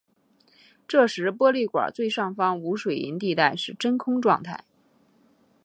[0.87, 4.65] 这时玻璃管最上方无水银地带是真空状态。